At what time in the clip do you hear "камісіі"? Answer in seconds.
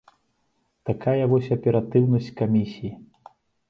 2.43-2.95